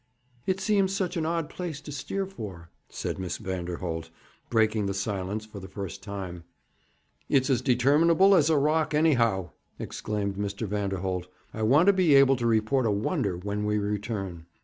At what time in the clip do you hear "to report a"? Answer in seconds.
12.37-12.91